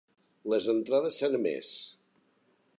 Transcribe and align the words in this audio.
Les 0.53 0.69
entrades 0.73 1.19
s'han 1.21 1.37
emès. 1.43 1.71